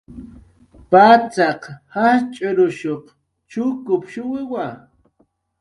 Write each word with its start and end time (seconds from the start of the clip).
Patzaq 0.89 1.61
jajch'urun 1.95 2.75
chukushuwiwa 3.49 4.65